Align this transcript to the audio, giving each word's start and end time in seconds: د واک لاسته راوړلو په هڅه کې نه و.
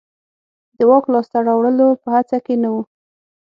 د 0.77 0.79
واک 0.89 1.05
لاسته 1.13 1.37
راوړلو 1.47 1.87
په 2.01 2.07
هڅه 2.15 2.37
کې 2.45 2.55
نه 2.63 2.69
و. 2.73 2.75